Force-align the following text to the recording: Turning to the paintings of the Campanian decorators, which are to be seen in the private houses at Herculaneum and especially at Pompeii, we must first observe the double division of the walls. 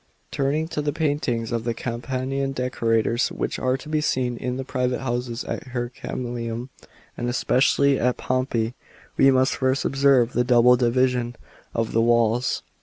Turning 0.31 0.67
to 0.67 0.81
the 0.81 0.91
paintings 0.91 1.51
of 1.51 1.63
the 1.63 1.75
Campanian 1.75 2.53
decorators, 2.53 3.31
which 3.31 3.59
are 3.59 3.77
to 3.77 3.87
be 3.87 4.01
seen 4.01 4.35
in 4.35 4.57
the 4.57 4.63
private 4.65 5.01
houses 5.01 5.43
at 5.43 5.61
Herculaneum 5.67 6.71
and 7.15 7.29
especially 7.29 7.99
at 7.99 8.17
Pompeii, 8.17 8.73
we 9.15 9.29
must 9.29 9.53
first 9.57 9.85
observe 9.85 10.33
the 10.33 10.43
double 10.43 10.75
division 10.75 11.35
of 11.75 11.91
the 11.91 12.01
walls. 12.01 12.63